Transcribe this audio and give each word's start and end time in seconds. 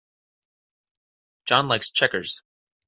John 1.45 1.67
likes 1.67 1.91
checkers. 1.91 2.41